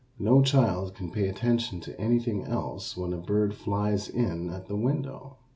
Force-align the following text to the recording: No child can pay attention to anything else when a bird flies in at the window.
No 0.17 0.41
child 0.41 0.95
can 0.95 1.11
pay 1.11 1.27
attention 1.29 1.79
to 1.81 2.01
anything 2.01 2.43
else 2.45 2.97
when 2.97 3.13
a 3.13 3.17
bird 3.19 3.53
flies 3.53 4.09
in 4.09 4.49
at 4.49 4.65
the 4.65 4.75
window. 4.75 5.37